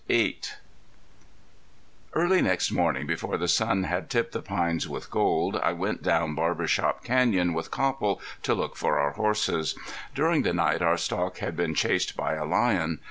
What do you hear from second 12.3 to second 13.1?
a lion.